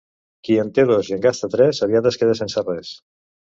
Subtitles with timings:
[0.47, 2.93] Qui en té dos i en gasta tres, aviat es queda sense res.